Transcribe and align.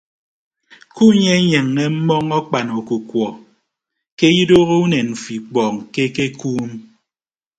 Kunyenyeññe 0.95 1.83
mmọọñ 1.95 2.29
akpan 2.39 2.67
ọkukuọ 2.79 3.27
ke 4.17 4.27
idooho 4.41 4.75
unen 4.85 5.07
mfo 5.13 5.29
ikpọọñ 5.37 5.75
ke 5.93 6.01
ekekuum. 6.07 6.69